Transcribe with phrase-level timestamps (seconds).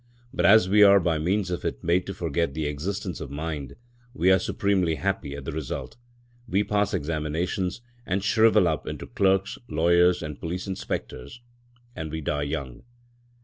[0.33, 3.75] But as we are by means of it made to forget the existence of mind,
[4.15, 5.95] we are supremely happy at the result.
[6.47, 11.39] We pass examinations, and shrivel up into clerks, lawyers and police inspectors,
[11.95, 12.81] and we die young.